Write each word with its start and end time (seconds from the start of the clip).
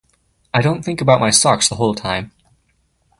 I 0.51 0.61
didn't 0.63 0.81
think 0.83 0.99
about 0.99 1.19
my 1.19 1.29
socks 1.29 1.69
the 1.69 1.75
whole 1.75 1.93
time. 1.93 2.31